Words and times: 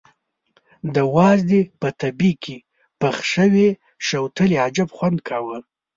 د 0.95 0.97
وازدې 1.15 1.61
په 1.79 1.87
تبي 1.99 2.31
کې 2.43 2.57
پخې 2.99 3.23
شوې 3.33 3.67
شوتلې 4.05 4.57
عجب 4.65 4.89
خوند 4.97 5.19
کاوه. 5.27 5.57